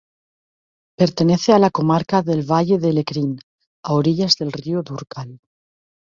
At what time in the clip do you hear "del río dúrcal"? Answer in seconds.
4.37-5.39